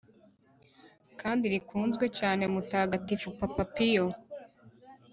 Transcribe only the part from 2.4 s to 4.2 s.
mutagatifu papa piyo